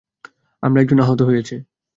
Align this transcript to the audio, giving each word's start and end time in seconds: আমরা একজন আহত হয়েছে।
আমরা 0.63 0.79
একজন 0.81 0.99
আহত 0.99 1.19
হয়েছে। 1.21 1.55